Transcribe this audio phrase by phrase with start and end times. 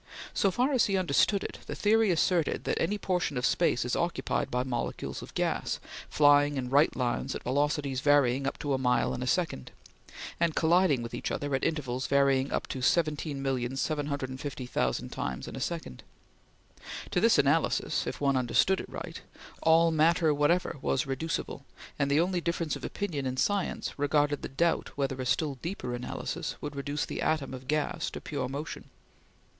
[0.33, 3.95] So far as he understood it, the theory asserted that any portion of space is
[3.95, 8.79] occupied by molecules of gas, flying in right lines at velocities varying up to a
[8.79, 9.69] mile in a second,
[10.39, 16.01] and colliding with each other at intervals varying up to 17,750,000 times in a second.
[17.11, 19.21] To this analysis if one understood it right
[19.61, 21.63] all matter whatever was reducible,
[21.99, 25.93] and the only difference of opinion in science regarded the doubt whether a still deeper
[25.93, 28.89] analysis would reduce the atom of gas to pure motion.